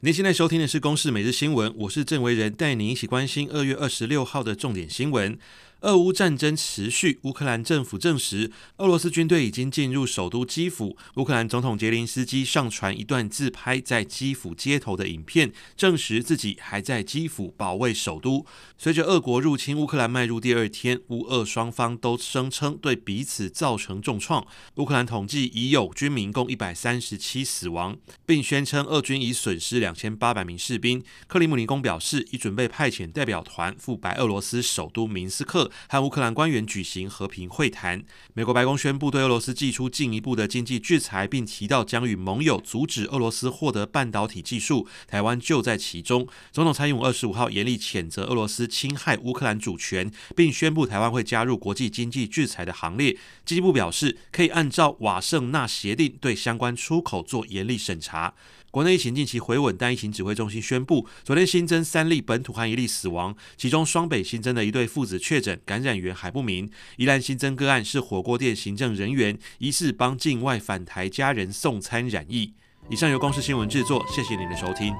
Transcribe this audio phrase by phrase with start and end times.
[0.00, 5.36] 您现在收听的是《公视每日新闻》，我是郑维仁，带您一起关心二月二十六号的重点新闻。
[5.82, 10.96] 俄乌战争持续，乌克兰政府证实，俄罗斯军队已经进入首都基辅。
[11.14, 18.44] 乌克兰总统杰林斯基上传一段自拍在基辅街头的影片，证实自己还在基辅保卫首都。
[18.76, 24.44] 随着俄国入侵乌克兰迈入第二天，乌俄双方都声称对彼此造成重创。
[24.76, 31.00] 乌克兰统计已有军民共一百三十七死亡，并宣称俄军已损失两千八百名士兵。
[31.28, 35.67] 克里姆林宫表示，已准备派遣代表团赴白俄罗斯首都明斯克。
[35.88, 38.02] 和乌克兰官员举行和平会谈。
[38.34, 44.86] 美国白宫宣布对俄罗斯祭出进一步的经济制裁，并提到将与盟友阻止俄罗斯获得半导体技术。
[45.06, 46.26] 台湾就在其中。
[46.52, 53.16] 总统蔡英文二十五号严厉谴责俄罗斯侵害乌克兰主权，并宣布台湾会加入国际经济制裁的行列。
[53.44, 58.34] 经济部表示，可以按照瓦圣纳协定对相关出口做严厉审查。
[58.70, 66.70] 国内疫情近期回稳，但疫情指挥中心宣布，昨天新增三例本土和一例死亡，其中双北新增的一对父子确诊感染源还不明。
[66.96, 72.52] 宜兰新增个案是火锅店行政人员，疑似帮境外返台家人送餐染疫。
[72.90, 74.94] 以上由公司新闻制作，谢谢您的收听。